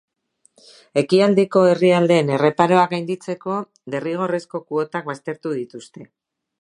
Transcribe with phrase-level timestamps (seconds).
[1.01, 3.59] Ekialdeko herrialdeen erreparoak gainditzeko,
[3.97, 6.09] derrigorrezko kuotak baztertuko dituzte.